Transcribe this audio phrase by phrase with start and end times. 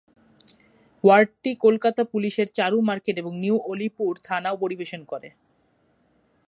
[1.03, 5.29] ওয়ার্ডটি কলকাতা পুলিশের চারু মার্কেট এবং নিউ আলিপুর থানা পরিবেশন করে।